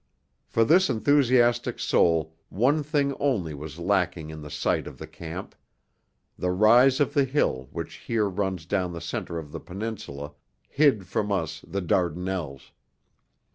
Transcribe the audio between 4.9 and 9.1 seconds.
the camp: the rise of the hill which here runs down the